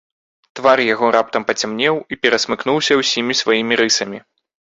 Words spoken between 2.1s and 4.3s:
і перасмыкнуўся ўсімі сваімі рысамі.